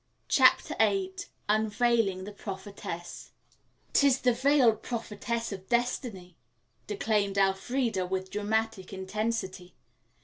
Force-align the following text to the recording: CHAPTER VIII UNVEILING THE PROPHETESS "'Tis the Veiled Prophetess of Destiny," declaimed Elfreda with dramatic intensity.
CHAPTER 0.29 0.75
VIII 0.79 1.13
UNVEILING 1.47 2.23
THE 2.23 2.31
PROPHETESS 2.31 3.33
"'Tis 3.93 4.21
the 4.21 4.33
Veiled 4.33 4.81
Prophetess 4.81 5.51
of 5.51 5.69
Destiny," 5.69 6.35
declaimed 6.87 7.37
Elfreda 7.37 8.07
with 8.07 8.31
dramatic 8.31 8.93
intensity. 8.93 9.75